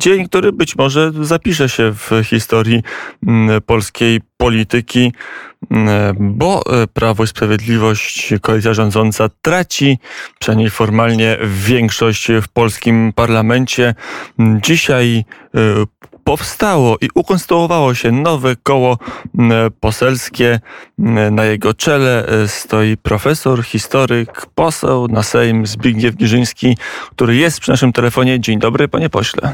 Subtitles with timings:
[0.00, 2.82] dzień, który być może zapisze się w historii
[3.26, 5.12] mm, polskiej polityki,
[5.70, 9.98] mm, bo e, Prawo i Sprawiedliwość, koalicja rządząca traci,
[10.38, 13.94] przynajmniej formalnie, większość w polskim parlamencie.
[14.38, 15.24] Dzisiaj
[15.54, 15.58] e,
[16.30, 18.98] powstało i ukonstruowało się nowe koło
[19.80, 20.60] poselskie.
[21.30, 26.76] Na jego czele e, stoi profesor, historyk, poseł na Sejm Zbigniew Giżyński,
[27.10, 28.40] który jest przy naszym telefonie.
[28.40, 29.52] Dzień dobry, panie pośle.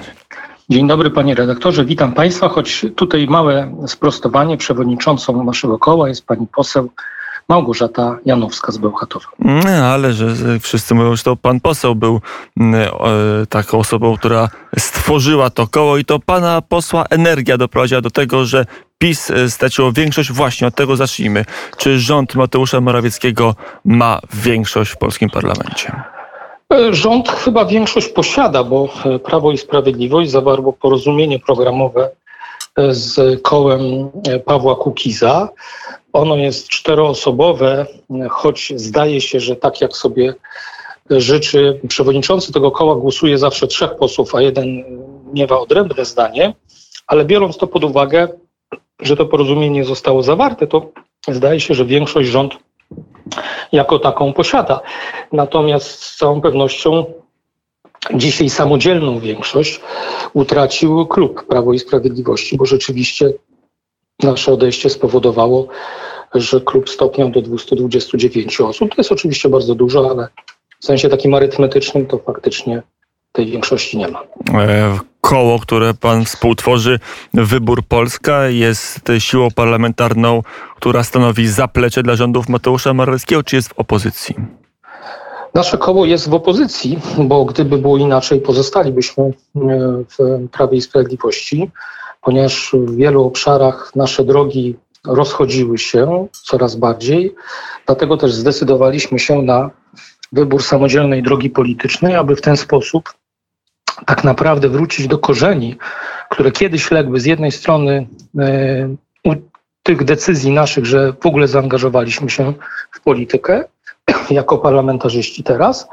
[0.69, 4.57] Dzień dobry panie redaktorze, witam państwa, choć tutaj małe sprostowanie.
[4.57, 6.91] Przewodniczącą naszego koła jest pani poseł
[7.49, 9.27] Małgorzata Janowska z Bełchatowa.
[9.39, 10.27] No, ale że
[10.61, 12.21] wszyscy mówią, że to pan poseł był
[12.57, 18.11] mm, e, taką osobą, która stworzyła to koło i to pana posła energia doprowadziła do
[18.11, 18.67] tego, że
[18.99, 20.33] PiS e, straciło większość.
[20.33, 21.45] Właśnie od tego zacznijmy.
[21.77, 26.03] Czy rząd Mateusza Morawieckiego ma większość w polskim parlamencie?
[26.73, 28.89] E, rząd chyba większość posiada, bo
[29.25, 32.11] Prawo i Sprawiedliwość zawarło porozumienie programowe
[32.91, 33.83] z kołem
[34.45, 35.49] Pawła Kukiza.
[36.17, 37.87] Ono jest czteroosobowe,
[38.31, 40.35] choć zdaje się, że tak jak sobie
[41.11, 44.85] życzy przewodniczący tego koła, głosuje zawsze trzech posłów, a jeden
[45.35, 46.55] miewa odrębne zdanie,
[47.07, 48.29] ale biorąc to pod uwagę,
[49.01, 50.91] że to porozumienie zostało zawarte, to
[51.29, 52.55] zdaje się, że większość rząd
[53.73, 54.81] jako taką posiada.
[55.33, 57.05] Natomiast z całą pewnością
[58.15, 59.81] dzisiaj samodzielną większość
[60.33, 63.33] utracił klub Prawo i Sprawiedliwości, bo rzeczywiście
[64.23, 65.67] nasze odejście spowodowało,
[66.35, 68.89] że klub stopniał do 229 osób.
[68.89, 70.29] To jest oczywiście bardzo dużo, ale
[70.81, 72.83] w sensie takim arytmetycznym to faktycznie
[73.33, 74.23] tej większości nie ma.
[74.55, 76.99] E, koło, które pan współtworzy,
[77.35, 80.43] Wybór Polska, jest siłą parlamentarną,
[80.77, 84.35] która stanowi zaplecze dla rządów Mateusza Morawieckiego, czy jest w opozycji?
[85.55, 89.31] Nasze koło jest w opozycji, bo gdyby było inaczej, pozostalibyśmy e,
[90.19, 91.71] w Prawie i Sprawiedliwości
[92.27, 97.35] ponieważ w wielu obszarach nasze drogi rozchodziły się coraz bardziej.
[97.87, 99.71] Dlatego też zdecydowaliśmy się na
[100.33, 103.15] wybór samodzielnej drogi politycznej, aby w ten sposób
[104.07, 105.77] tak naprawdę wrócić do korzeni,
[106.31, 108.07] które kiedyś legły z jednej strony
[108.39, 109.35] e, u
[109.83, 112.53] tych decyzji naszych, że w ogóle zaangażowaliśmy się
[112.91, 113.65] w politykę
[114.31, 115.89] jako parlamentarzyści teraz,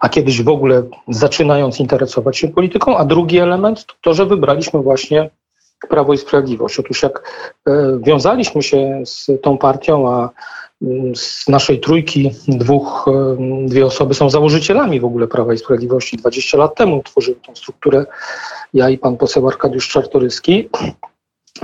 [0.00, 4.80] a kiedyś w ogóle zaczynając interesować się polityką, a drugi element to to, że wybraliśmy
[4.80, 5.30] właśnie
[5.88, 6.78] Prawo i Sprawiedliwość.
[6.78, 7.32] Otóż jak
[7.66, 10.30] e, wiązaliśmy się z tą partią, a
[10.82, 13.36] mm, z naszej trójki dwóch, e,
[13.66, 16.16] dwie osoby są założycielami w ogóle Prawa i Sprawiedliwości.
[16.16, 18.06] 20 lat temu tworzyły tę strukturę
[18.74, 20.68] ja i pan poseł Arkadiusz Czartoryski.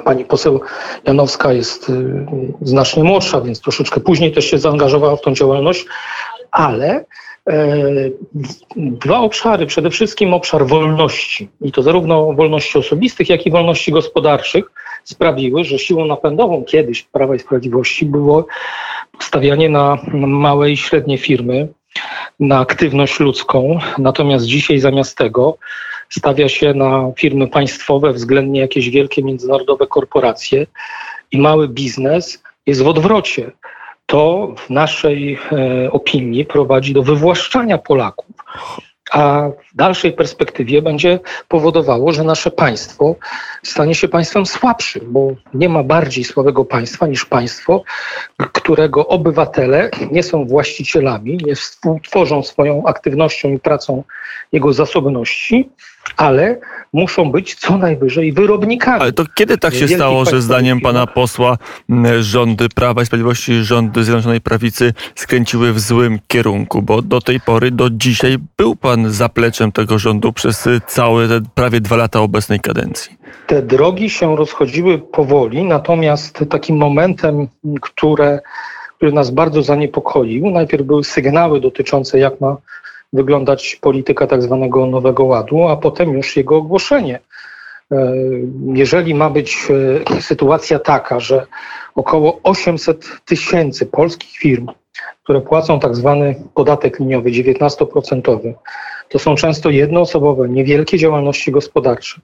[0.04, 0.60] Pani poseł
[1.04, 2.26] Janowska jest y,
[2.62, 5.86] znacznie młodsza, więc troszeczkę później też się zaangażowała w tą działalność,
[6.50, 7.04] ale
[8.76, 9.66] dwa obszary.
[9.66, 14.64] Przede wszystkim obszar wolności, i to zarówno wolności osobistych, jak i wolności gospodarczych,
[15.04, 18.46] sprawiły, że siłą napędową kiedyś Prawa i Sprawiedliwości było
[19.20, 21.68] stawianie na małe i średnie firmy,
[22.40, 23.78] na aktywność ludzką.
[23.98, 25.56] Natomiast dzisiaj zamiast tego
[26.08, 30.66] stawia się na firmy państwowe, względnie jakieś wielkie międzynarodowe korporacje
[31.32, 33.52] i mały biznes jest w odwrocie
[34.06, 38.36] to w naszej e, opinii prowadzi do wywłaszczania Polaków,
[39.10, 43.16] a w dalszej perspektywie będzie powodowało, że nasze państwo
[43.62, 47.82] stanie się państwem słabszym, bo nie ma bardziej słabego państwa niż państwo,
[48.52, 54.02] którego obywatele nie są właścicielami, nie współtworzą swoją aktywnością i pracą
[54.52, 55.70] jego zasobności,
[56.16, 56.60] ale
[56.92, 59.00] muszą być co najwyżej wyrobnikami.
[59.00, 61.58] Ale to kiedy tak się stało, że zdaniem pana posła
[62.20, 66.82] rządy Prawa i Sprawiedliwości, rządy Zjednoczonej Prawicy skręciły w złym kierunku?
[66.82, 71.80] Bo do tej pory, do dzisiaj był pan zapleczem tego rządu przez całe te prawie
[71.80, 73.16] dwa lata obecnej kadencji.
[73.46, 77.48] Te drogi się rozchodziły powoli, natomiast takim momentem,
[77.80, 78.40] które,
[78.96, 82.56] który nas bardzo zaniepokoił, najpierw były sygnały dotyczące jak ma
[83.12, 87.20] wyglądać polityka tak zwanego Nowego Ładu, a potem już jego ogłoszenie.
[87.92, 88.12] E,
[88.74, 89.68] jeżeli ma być
[90.16, 91.46] e, sytuacja taka, że
[91.94, 94.66] około 800 tysięcy polskich firm,
[95.22, 98.54] które płacą tak zwany podatek liniowy 19%,
[99.08, 102.20] to są często jednoosobowe, niewielkie działalności gospodarcze,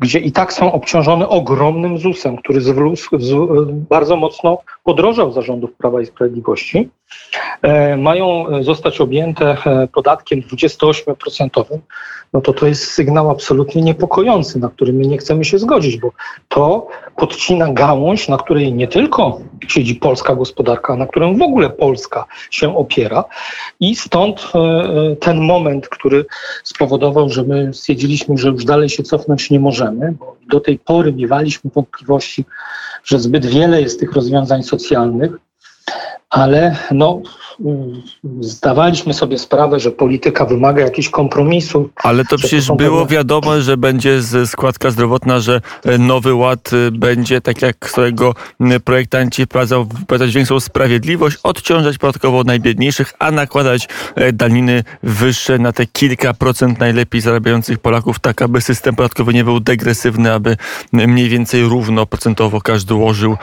[0.00, 2.60] gdzie i tak są obciążone ogromnym ZUS-em, który
[3.88, 6.88] bardzo mocno podrożał zarządów Prawa i Sprawiedliwości,
[7.62, 11.78] e, mają zostać objęte e, podatkiem 28%,
[12.32, 16.10] no to to jest sygnał absolutnie niepokojący, na który my nie chcemy się zgodzić, bo
[16.48, 22.24] to podcina gałąź, na której nie tylko siedzi polska gospodarka, na którą w ogóle Polska
[22.50, 23.24] się opiera.
[23.80, 26.24] I stąd e, ten moment, który
[26.64, 31.12] spowodował, że my stwierdziliśmy, że już dalej się cofnąć nie możemy, bo do tej pory
[31.12, 32.44] miewaliśmy wątpliwości,
[33.04, 35.32] że zbyt wiele jest tych rozwiązań socjalnych,
[36.30, 37.22] ale no,
[38.40, 41.90] zdawaliśmy sobie sprawę, że polityka wymaga jakichś kompromisów.
[41.96, 43.16] Ale to przecież to było pewne...
[43.16, 48.34] wiadomo, że będzie składka zdrowotna, że e, nowy ład e, będzie, tak jak swojego
[48.84, 55.86] projektanci wprowadzał, wprowadzać większą sprawiedliwość, odciążać podatkowo najbiedniejszych, a nakładać e, daniny wyższe na te
[55.86, 60.56] kilka procent najlepiej zarabiających Polaków, tak aby system podatkowy nie był degresywny, aby
[60.92, 63.36] mniej więcej równo procentowo każdy łożył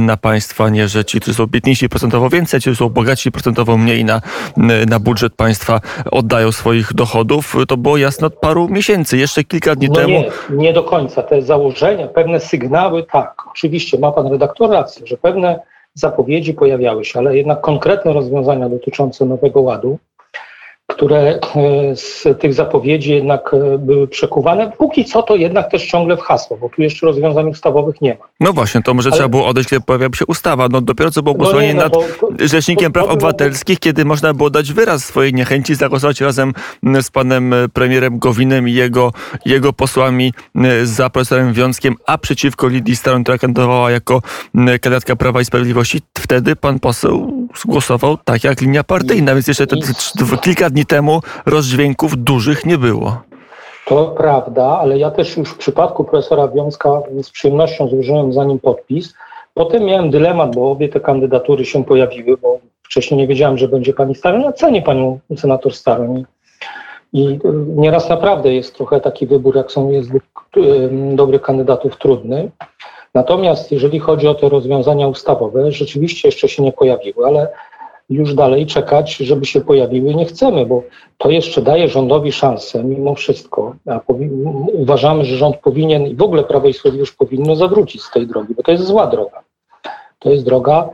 [0.00, 4.04] na państwa, nie że ci, którzy są biedniejsi procentowo więcej, ci, są bogaci procentowo mniej
[4.04, 4.20] na,
[4.86, 5.80] na budżet państwa
[6.10, 7.56] oddają swoich dochodów.
[7.68, 10.12] To było jasne od paru miesięcy, jeszcze kilka dni no temu.
[10.12, 11.22] Nie, nie do końca.
[11.22, 13.42] Te założenia, pewne sygnały, tak.
[13.50, 15.60] Oczywiście ma pan redaktor rację, że pewne
[15.94, 19.98] zapowiedzi pojawiały się, ale jednak konkretne rozwiązania dotyczące Nowego Ładu
[20.90, 24.72] które e, z tych zapowiedzi jednak e, były przekuwane.
[24.78, 28.26] Póki co to jednak też ciągle w hasło, bo tu jeszcze rozwiązań ustawowych nie ma.
[28.40, 29.16] No właśnie, to może Ale...
[29.16, 30.68] trzeba było odejść, kiedy pojawiła się ustawa.
[30.70, 31.90] No dopiero co było no głosowanie no nie,
[32.22, 36.52] no, nad Rzecznikiem Praw Obywatelskich, kiedy można było dać wyraz swojej niechęci, zagłosować razem
[37.02, 39.12] z panem e, premierem Gowinem i jego,
[39.44, 40.32] jego posłami
[40.84, 44.22] za profesorem Wiązkiem, a przeciwko Lidii Staron, która kandydowała jako
[44.54, 46.00] kandydatka Prawa i Sprawiedliwości.
[46.18, 49.76] Wtedy pan poseł głosował tak jak linia partyjna, więc jeszcze te,
[50.42, 53.22] kilka dni temu rozdźwięków dużych nie było.
[53.86, 56.90] To prawda, ale ja też już w przypadku profesora Wiązka
[57.22, 59.14] z przyjemnością złożyłem za nim podpis.
[59.54, 63.92] Potem miałem dylemat, bo obie te kandydatury się pojawiły, bo wcześniej nie wiedziałem, że będzie
[63.92, 64.42] pani Staroń.
[64.42, 66.24] Ja cenię panią senator Staroń.
[67.12, 67.38] I
[67.76, 70.10] nieraz naprawdę jest trochę taki wybór, jak są jest
[71.14, 72.50] dobrych kandydatów trudny.
[73.14, 77.48] Natomiast jeżeli chodzi o te rozwiązania ustawowe, rzeczywiście jeszcze się nie pojawiły, ale
[78.10, 80.82] już dalej czekać, żeby się pojawiły nie chcemy, bo
[81.18, 83.74] to jeszcze daje rządowi szansę mimo wszystko.
[84.72, 88.54] uważamy, że rząd powinien i w ogóle Prawo i Sprawiedliwość powinno zawrócić z tej drogi,
[88.54, 89.42] bo to jest zła droga.
[90.18, 90.88] To jest droga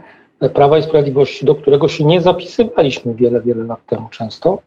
[0.54, 4.58] Prawa i Sprawiedliwości, do którego się nie zapisywaliśmy wiele, wiele lat temu często,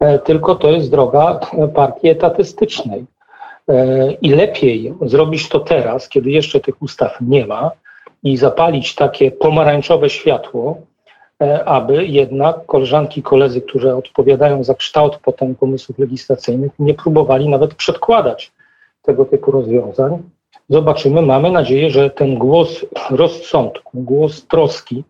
[0.00, 1.40] e, tylko to jest droga
[1.74, 3.04] partii etatystycznej.
[3.68, 7.70] E, I lepiej zrobić to teraz, kiedy jeszcze tych ustaw nie ma,
[8.22, 10.80] i zapalić takie pomarańczowe światło,
[11.64, 17.74] aby jednak koleżanki i koledzy, którzy odpowiadają za kształt potem pomysłów legislacyjnych, nie próbowali nawet
[17.74, 18.52] przedkładać
[19.02, 20.22] tego typu rozwiązań.
[20.68, 25.04] Zobaczymy, mamy nadzieję, że ten głos rozsądku, głos troski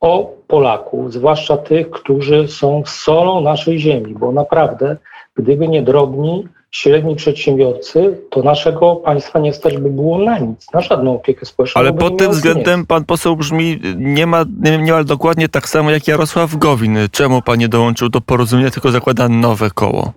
[0.00, 4.96] o Polaków, zwłaszcza tych, którzy są solą naszej ziemi, bo naprawdę,
[5.34, 10.80] gdyby nie drobni, średni przedsiębiorcy, to naszego państwa nie stać by było na nic, na
[10.80, 11.80] żadną opiekę społeczną.
[11.80, 14.44] Ale pod tym względem pan poseł brzmi niemal,
[14.78, 16.98] niemal dokładnie tak samo jak Jarosław Gowin.
[17.12, 20.12] Czemu pan nie dołączył do porozumienia, tylko zakłada nowe koło?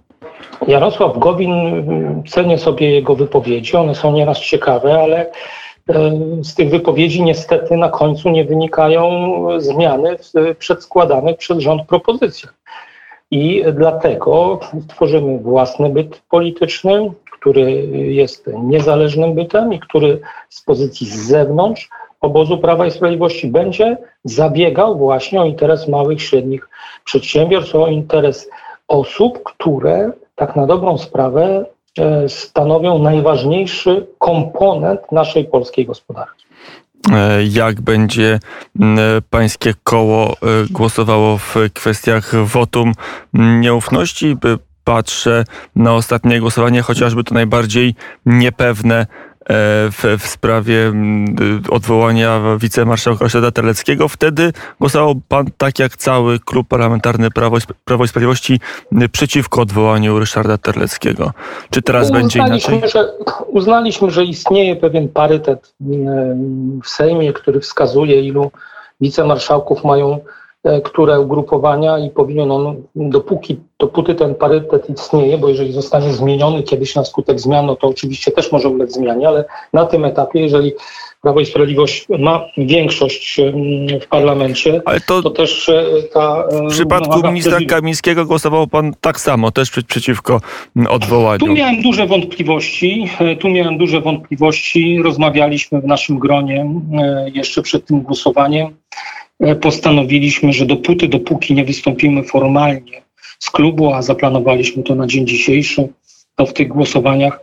[0.67, 1.53] Jarosław Gowin,
[2.27, 5.31] cenię sobie jego wypowiedzi, one są nieraz ciekawe, ale
[5.89, 6.11] e,
[6.43, 9.09] z tych wypowiedzi niestety na końcu nie wynikają
[9.57, 12.53] zmiany w przedskładanych przez rząd propozycjach.
[13.31, 17.72] I dlatego tworzymy własny byt polityczny, który
[18.13, 20.19] jest niezależnym bytem i który
[20.50, 21.89] z pozycji z zewnątrz
[22.22, 26.69] obozu Prawa i Sprawiedliwości będzie zabiegał właśnie o interes małych, średnich
[27.06, 28.50] przedsiębiorstw, o interes
[28.88, 31.66] osób, które tak na dobrą sprawę
[32.00, 36.46] e, stanowią najważniejszy komponent naszej polskiej gospodarki.
[37.12, 38.39] E, jak będzie
[39.29, 40.35] pańskie koło e,
[40.69, 42.93] głosowało w kwestiach wotum
[43.33, 44.38] nieufności.
[44.83, 45.43] Patrzę
[45.75, 47.95] na ostatnie głosowanie, chociażby to najbardziej
[48.25, 50.93] niepewne E, w, w sprawie
[51.69, 54.07] odwołania wicemarszałka Ryszarda Terleckiego.
[54.07, 58.59] Wtedy głosował pan tak jak cały klub parlamentarny Prawo, Prawo i Sprawiedliwości
[59.11, 61.33] przeciwko odwołaniu Ryszarda Terleckiego.
[61.69, 62.81] Czy teraz będzie inaczej?
[62.91, 63.11] Że,
[63.47, 65.75] uznaliśmy, że istnieje pewien parytet
[66.83, 68.51] w Sejmie, który wskazuje, ilu
[69.01, 70.21] wicemarszałków mają E,
[70.84, 76.95] które ugrupowania i powinien on, dopóki, dopóty ten parytet istnieje, bo jeżeli zostanie zmieniony kiedyś
[76.95, 80.74] na skutek zmian, no to oczywiście też może ulec zmianie, ale na tym etapie, jeżeli
[81.25, 83.41] Prawo i Sprawiedliwość ma większość
[84.01, 86.43] w parlamencie, Ale to, to też e, ta...
[86.51, 90.41] E, w przypadku ministra Kamińskiego głosował pan tak samo, też przeciwko
[90.89, 91.39] odwołaniu.
[91.39, 95.01] Tu miałem duże wątpliwości, e, tu miałem duże wątpliwości.
[95.03, 96.65] Rozmawialiśmy w naszym gronie
[97.34, 98.75] jeszcze przed tym głosowaniem.
[99.62, 103.01] Postanowiliśmy, że dopóty, dopóki nie wystąpimy formalnie
[103.39, 105.89] z klubu, a zaplanowaliśmy to na dzień dzisiejszy,
[106.36, 107.39] to w tych głosowaniach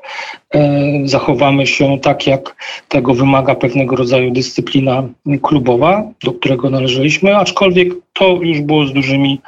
[0.54, 2.56] e, zachowamy się tak, jak
[2.88, 5.08] tego wymaga pewnego rodzaju dyscyplina
[5.42, 9.40] klubowa, do którego należeliśmy, aczkolwiek to już było z dużymi,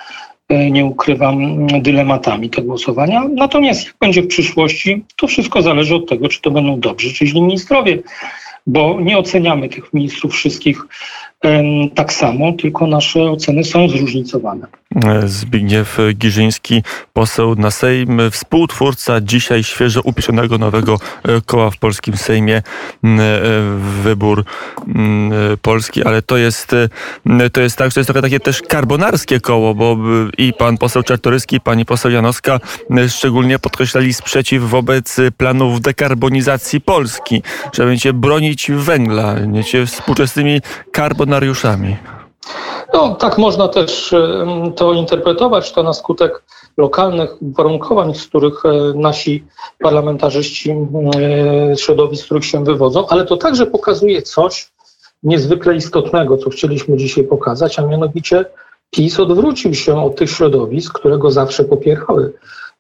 [0.49, 3.25] e, nie ukrywam, dylematami te głosowania.
[3.35, 7.27] Natomiast jak będzie w przyszłości, to wszystko zależy od tego, czy to będą dobrzy, czy
[7.27, 7.99] źli ministrowie,
[8.67, 10.87] bo nie oceniamy tych ministrów wszystkich
[11.95, 14.67] tak samo, tylko nasze oceny są zróżnicowane.
[15.27, 16.83] Zbigniew Giżyński,
[17.13, 22.63] poseł na Sejm, współtwórca dzisiaj świeżo upieczonego nowego e, koła w polskim Sejmie, e,
[24.03, 24.45] wybór
[25.63, 29.75] Polski, ale to jest, e, to jest tak, że jest trochę takie też karbonarskie koło,
[29.75, 29.97] bo
[30.39, 32.61] i pan poseł Czartoryski, i pani poseł Janowska
[33.09, 40.61] szczególnie podkreślali sprzeciw wobec planów dekarbonizacji Polski, że będziecie bronić węgla, będziecie współczesnymi
[41.35, 41.97] karbonariuszami.
[42.95, 44.15] No, tak można też
[44.77, 46.43] to interpretować, to na skutek
[46.77, 49.45] lokalnych uwarunkowań, z których e, nasi
[49.79, 54.73] parlamentarzyści, e, środowisk, z których się wywodzą, ale to także pokazuje coś
[55.23, 58.45] niezwykle istotnego, co chcieliśmy dzisiaj pokazać, a mianowicie
[58.91, 62.33] PiS odwrócił się od tych środowisk, które go zawsze popierały,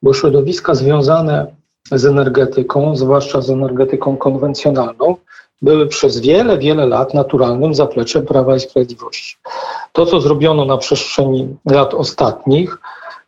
[0.02, 1.46] bo środowiska związane
[1.92, 5.16] z energetyką, zwłaszcza z energetyką konwencjonalną,
[5.62, 9.36] były przez wiele, wiele lat naturalnym zapleczem Prawa i Sprawiedliwości.
[9.92, 12.78] To, co zrobiono na przestrzeni lat ostatnich,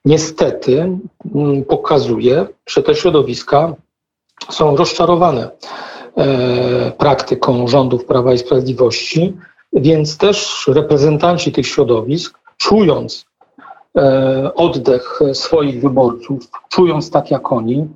[0.04, 0.99] niestety
[1.35, 3.75] mm, pokazuje, że te środowiska
[4.50, 5.50] są rozczarowane
[6.16, 9.37] e, praktyką rządów Prawa i Sprawiedliwości,
[9.73, 13.26] więc też reprezentanci tych środowisk, czując
[13.97, 17.88] e, oddech swoich wyborców, czując tak jak oni,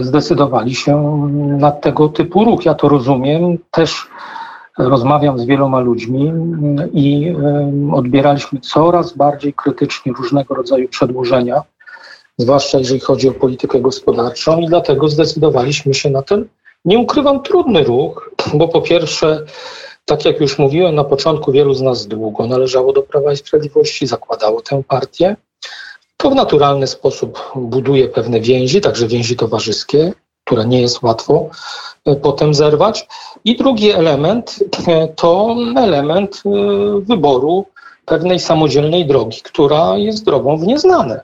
[0.00, 1.28] zdecydowali się
[1.58, 2.64] na tego typu ruch.
[2.64, 3.58] Ja to rozumiem.
[3.70, 4.06] Też
[4.78, 6.32] rozmawiam z wieloma ludźmi
[6.92, 7.34] i
[7.92, 11.62] odbieraliśmy coraz bardziej krytycznie różnego rodzaju przedłużenia,
[12.38, 16.48] zwłaszcza jeżeli chodzi o politykę gospodarczą, i dlatego zdecydowaliśmy się na ten,
[16.84, 19.44] nie ukrywam, trudny ruch, bo po pierwsze,
[20.04, 24.06] tak jak już mówiłem na początku, wielu z nas długo należało do Prawa i Sprawiedliwości,
[24.06, 25.36] zakładało tę partię.
[26.22, 30.12] To w naturalny sposób buduje pewne więzi, także więzi towarzyskie,
[30.44, 31.48] które nie jest łatwo
[32.04, 33.08] e, potem zerwać.
[33.44, 36.50] I drugi element e, to element e,
[37.00, 37.66] wyboru
[38.06, 41.20] pewnej samodzielnej drogi, która jest drogą w nieznane.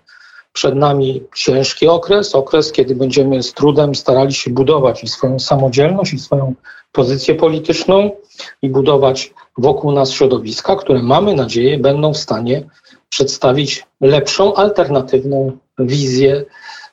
[0.52, 6.12] Przed nami ciężki okres, okres, kiedy będziemy z trudem starali się budować i swoją samodzielność,
[6.12, 6.55] i swoją
[6.93, 8.11] pozycję polityczną,
[8.62, 12.64] i budować wokół nas środowiska, które mamy nadzieję będą w stanie
[13.09, 16.45] przedstawić lepszą, alternatywną wizję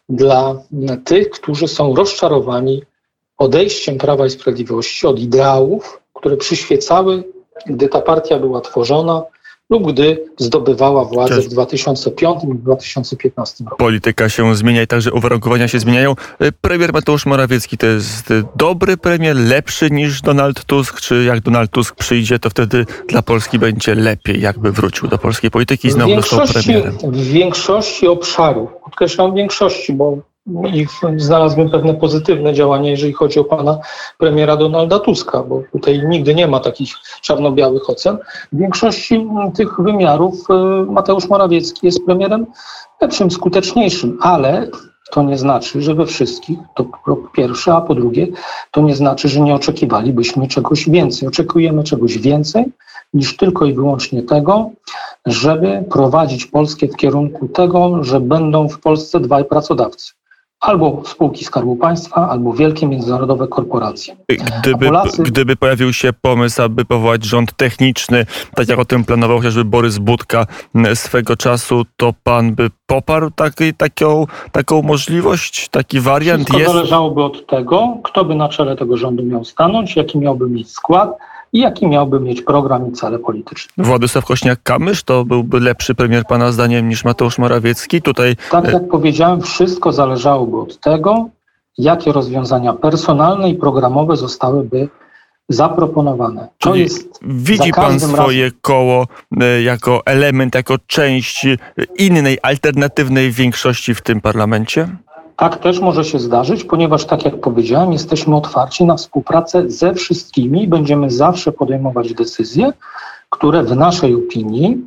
[0.09, 0.61] dla
[1.05, 2.83] tych, którzy są rozczarowani
[3.37, 7.23] odejściem Prawa i Sprawiedliwości od ideałów, które przyświecały,
[7.65, 9.23] gdy ta partia była tworzona,
[9.69, 13.77] lub gdy zdobywała władzę w 2005 i 2015 roku.
[13.77, 16.15] Polityka się zmienia i także uwarunkowania się zmieniają.
[16.39, 21.71] E, premier Mateusz Morawiecki to jest dobry premier, lepszy niż Donald Tusk, czy jak Donald
[21.71, 26.15] Tusk przyjdzie, to wtedy dla Polski będzie lepiej, jakby wrócił do polskiej polityki i znowu
[26.15, 26.97] został premierem?
[27.03, 30.17] W większości obszarów, podkreślam większości, bo
[30.73, 30.87] i
[31.17, 33.79] znalazłem pewne pozytywne działania, jeżeli chodzi o pana
[34.17, 38.17] premiera Donalda Tuska, bo tutaj nigdy nie ma takich czarno-białych ocen.
[38.53, 40.53] W większości tych wymiarów e,
[40.91, 42.45] Mateusz Morawiecki jest premierem
[43.01, 44.67] lepszym, skuteczniejszym, ale
[45.11, 48.27] to nie znaczy, że we wszystkich, to po pierwsze, a po drugie,
[48.71, 51.27] to nie znaczy, że nie oczekiwalibyśmy czegoś więcej.
[51.27, 52.65] Oczekujemy czegoś więcej
[53.13, 54.69] niż tylko i wyłącznie tego,
[55.25, 60.13] żeby prowadzić Polskę w kierunku tego, że będą w Polsce dwaj pracodawcy
[60.59, 64.15] albo spółki Skarbu Państwa, albo wielkie międzynarodowe korporacje.
[64.61, 65.23] Gdyby, Polacy...
[65.23, 69.97] gdyby pojawił się pomysł, aby powołać rząd techniczny, tak jak o tym planował chociażby Borys
[69.97, 70.45] Budka
[70.93, 76.43] swego czasu, to pan by poparł taki, taką, taką możliwość, taki wariant?
[76.43, 76.73] Wszystko jest?
[76.73, 81.17] zależałoby od tego, kto by na czele tego rządu miał stanąć, jaki miałby mieć skład,
[81.53, 83.83] i jaki miałby mieć program i cele polityczne.
[83.83, 88.01] Władysław Kośniak-Kamysz to byłby lepszy premier pana zdaniem niż Mateusz Morawiecki?
[88.01, 88.35] Tutaj...
[88.51, 91.29] Tak jak powiedziałem, wszystko zależałoby od tego,
[91.77, 94.89] jakie rozwiązania personalne i programowe zostałyby
[95.49, 96.47] zaproponowane.
[96.59, 98.59] To jest widzi pan swoje razem...
[98.61, 99.07] koło
[99.41, 101.47] e, jako element, jako część
[101.97, 104.87] innej, alternatywnej większości w tym parlamencie?
[105.35, 110.63] Tak też może się zdarzyć, ponieważ, tak jak powiedziałem, jesteśmy otwarci na współpracę ze wszystkimi
[110.63, 112.73] i będziemy zawsze podejmować decyzje,
[113.29, 114.77] które w naszej opinii,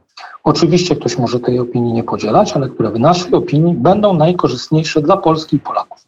[0.45, 5.17] oczywiście ktoś może tej opinii nie podzielać, ale które w naszej opinii będą najkorzystniejsze dla
[5.17, 5.99] Polski i Polaków.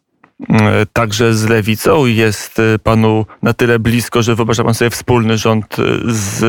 [0.48, 5.38] E, Także z lewicą jest e, panu na tyle blisko, że wyobraża pan sobie wspólny
[5.38, 6.44] rząd e, z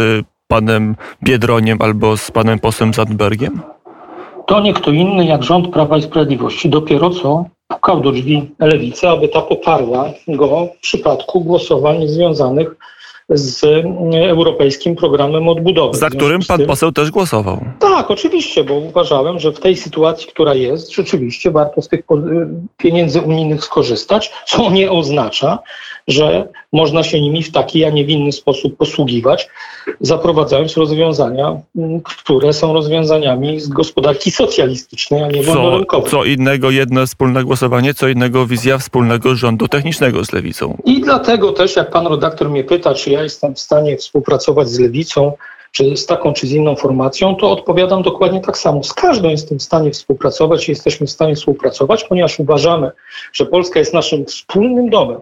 [0.47, 3.61] panem Biedroniem albo z panem posłem Zandbergiem?
[4.47, 6.69] To nie kto inny jak rząd Prawa i Sprawiedliwości.
[6.69, 12.75] Dopiero co pukał do drzwi lewicy, aby ta poparła go w przypadku głosowań związanych
[13.29, 15.97] z mm, Europejskim Programem Odbudowy.
[15.97, 17.65] Za którym pan poseł też głosował.
[17.79, 22.03] Tak, oczywiście, bo uważałem, że w tej sytuacji, która jest, rzeczywiście warto z tych y,
[22.77, 25.59] pieniędzy unijnych skorzystać, co nie oznacza,
[26.07, 29.49] że można się nimi w taki, a nie w inny sposób posługiwać,
[30.01, 31.61] zaprowadzając rozwiązania,
[32.03, 36.11] które są rozwiązaniami z gospodarki socjalistycznej, a nie Co, wolnorynkowej.
[36.11, 40.77] co innego jedno wspólne głosowanie, co innego wizja wspólnego rządu technicznego z lewicą.
[40.85, 44.79] I dlatego też, jak pan redaktor mnie pyta, czy ja jestem w stanie współpracować z
[44.79, 45.33] lewicą,
[45.71, 48.83] czy z taką, czy z inną formacją, to odpowiadam dokładnie tak samo.
[48.83, 52.91] Z każdą jestem w stanie współpracować i jesteśmy w stanie współpracować, ponieważ uważamy,
[53.33, 55.17] że Polska jest naszym wspólnym domem,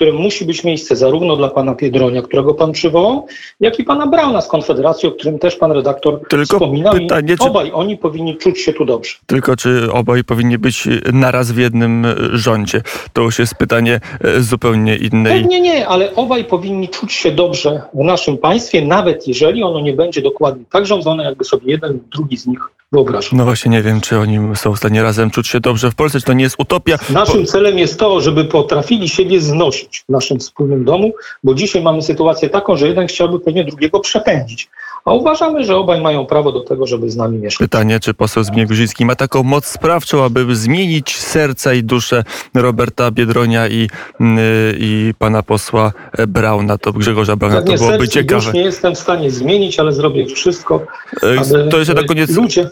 [0.00, 3.26] którym musi być miejsce zarówno dla pana Piedronia, którego pan przywołał,
[3.60, 6.94] jak i pana Brauna z Konfederacji, o którym też pan redaktor Tylko wspominał.
[6.94, 9.14] pytanie, czy- obaj oni powinni czuć się tu dobrze.
[9.26, 12.82] Tylko czy obaj powinni być naraz w jednym e, rządzie?
[13.12, 15.40] To już jest pytanie e, zupełnie innej.
[15.42, 19.92] Pewnie nie, ale obaj powinni czuć się dobrze w naszym państwie, nawet jeżeli ono nie
[19.92, 22.60] będzie dokładnie tak rządzone, jakby sobie jeden drugi z nich
[22.92, 23.30] wyobrażał.
[23.38, 26.20] No właśnie nie wiem, czy oni są w stanie razem czuć się dobrze w Polsce,
[26.20, 26.96] czy to nie jest utopia.
[27.10, 31.12] Naszym celem jest to, żeby potrafili siebie znosić w naszym wspólnym domu,
[31.44, 34.70] bo dzisiaj mamy sytuację taką, że jeden chciałby pewnie drugiego przepędzić.
[35.04, 37.68] A uważamy, że obaj mają prawo do tego, żeby z nami mieszkać.
[37.68, 43.10] Pytanie, czy poseł Zbigniew Grzyński ma taką moc sprawczą, aby zmienić serca i duszę Roberta
[43.10, 43.88] Biedronia i,
[44.20, 44.38] mm,
[44.78, 45.92] i pana posła
[46.28, 47.56] Brauna, to Grzegorza Brauna.
[47.56, 48.44] To Pewnie byłoby serc i ciekawe.
[48.44, 50.86] dusz nie jestem w stanie zmienić, ale zrobię wszystko,
[51.22, 52.70] aby To jeszcze na koniec ludzie...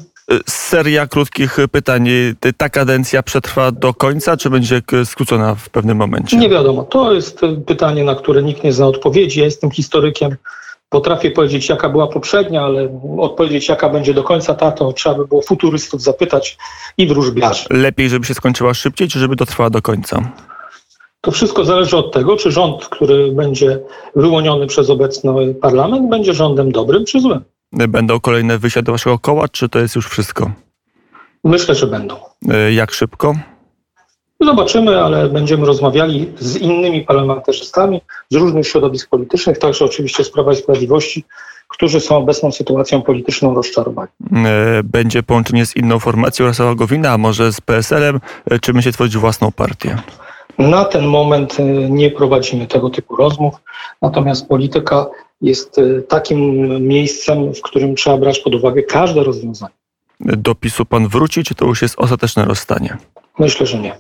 [0.48, 2.08] seria krótkich pytań.
[2.56, 6.36] Ta kadencja przetrwa do końca, czy będzie skrócona w pewnym momencie?
[6.36, 6.82] Nie wiadomo.
[6.82, 9.40] To jest pytanie, na które nikt nie zna odpowiedzi.
[9.40, 10.36] Ja jestem historykiem.
[10.88, 15.26] Potrafię powiedzieć, jaka była poprzednia, ale odpowiedzieć, jaka będzie do końca ta, to trzeba by
[15.26, 16.58] było futurystów zapytać
[16.98, 17.66] i wróżbiarzy.
[17.70, 20.32] Lepiej, żeby się skończyła szybciej, czy żeby dotrwała do końca?
[21.20, 23.80] To wszystko zależy od tego, czy rząd, który będzie
[24.16, 27.44] wyłoniony przez obecny parlament, będzie rządem dobrym czy złym.
[27.72, 30.50] Będą kolejne wyjścia do waszego koła, czy to jest już wszystko?
[31.44, 32.16] Myślę, że będą.
[32.48, 33.34] E, Jak szybko?
[34.40, 40.52] Zobaczymy, ale będziemy rozmawiali z innymi parlamentarzystami z różnych środowisk politycznych, także oczywiście z Prawa
[40.52, 41.24] i Sprawiedliwości,
[41.68, 44.08] którzy są obecną sytuacją polityczną rozczarowani.
[44.32, 48.92] E, Będzie połączenie z inną formacją Jarosława Gowina, a może z PSL-em, e, czy będzie
[48.92, 49.96] tworzyć własną partię?
[50.58, 51.56] Na ten moment
[51.90, 53.54] nie prowadzimy tego typu rozmów,
[54.02, 55.06] natomiast polityka
[55.40, 59.74] jest y, takim miejscem, w którym trzeba brać pod uwagę każde rozwiązanie.
[60.20, 62.96] Do PiSu pan wróci, czy to już jest ostateczne rozstanie?
[63.38, 63.94] Myślę, że nie.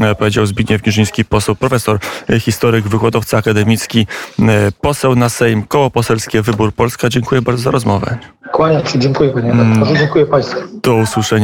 [0.00, 1.98] E, Powiedział Zbigniew Giżyński, poseł, profesor,
[2.30, 4.06] e, historyk, wykładowca akademicki,
[4.38, 7.08] e, poseł na Sejm, koło poselskie Wybór Polska.
[7.08, 8.18] Dziękuję bardzo za rozmowę.
[8.52, 10.60] Kłaniam się, dziękuję panie redaktorze, dziękuję państwu.
[10.82, 11.42] Do usłyszenia.